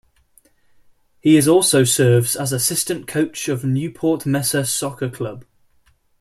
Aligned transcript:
He 1.19 1.37
is 1.37 1.47
also 1.47 1.83
serves 1.83 2.35
as 2.35 2.51
Assistant 2.51 3.05
coach 3.05 3.47
of 3.47 3.63
Newport 3.63 4.25
Mesa 4.25 4.65
Soccer 4.65 5.11
Club. 5.11 5.45